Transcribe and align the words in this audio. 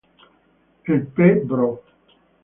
El 0.85 1.05
Pbro. 1.13 1.69